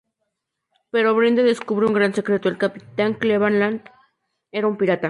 [0.89, 3.83] Pero Brenda descubre un gran secreto: el capitán Cleveland
[4.51, 4.99] era una pirata.